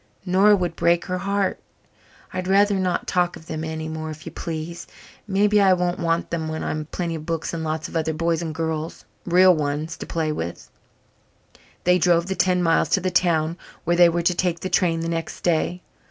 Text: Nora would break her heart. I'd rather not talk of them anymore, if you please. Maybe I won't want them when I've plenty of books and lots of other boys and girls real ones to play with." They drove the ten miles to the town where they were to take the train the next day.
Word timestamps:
Nora 0.25 0.55
would 0.55 0.75
break 0.75 1.05
her 1.05 1.19
heart. 1.19 1.59
I'd 2.33 2.47
rather 2.47 2.73
not 2.73 3.05
talk 3.05 3.35
of 3.35 3.45
them 3.45 3.63
anymore, 3.63 4.09
if 4.09 4.25
you 4.25 4.31
please. 4.31 4.87
Maybe 5.27 5.61
I 5.61 5.73
won't 5.73 5.99
want 5.99 6.31
them 6.31 6.47
when 6.47 6.63
I've 6.63 6.89
plenty 6.89 7.13
of 7.13 7.27
books 7.27 7.53
and 7.53 7.63
lots 7.63 7.87
of 7.87 7.95
other 7.95 8.11
boys 8.11 8.41
and 8.41 8.51
girls 8.55 9.05
real 9.27 9.53
ones 9.55 9.95
to 9.97 10.07
play 10.07 10.31
with." 10.31 10.71
They 11.83 11.99
drove 11.99 12.25
the 12.25 12.35
ten 12.35 12.63
miles 12.63 12.89
to 12.89 12.99
the 12.99 13.11
town 13.11 13.59
where 13.83 13.95
they 13.95 14.09
were 14.09 14.23
to 14.23 14.33
take 14.33 14.61
the 14.61 14.69
train 14.71 15.01
the 15.01 15.07
next 15.07 15.41
day. 15.41 15.83